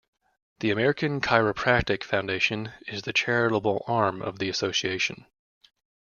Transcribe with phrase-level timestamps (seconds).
[0.61, 5.27] The American Chiropractic Foundation is the charitable arm of the association.